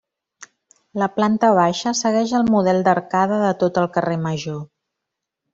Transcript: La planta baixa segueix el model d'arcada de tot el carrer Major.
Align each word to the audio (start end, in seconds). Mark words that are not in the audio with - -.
La 1.01 1.09
planta 1.17 1.51
baixa 1.59 1.93
segueix 2.01 2.33
el 2.39 2.49
model 2.55 2.81
d'arcada 2.89 3.39
de 3.45 3.55
tot 3.65 3.81
el 3.83 3.89
carrer 3.99 4.21
Major. 4.29 4.61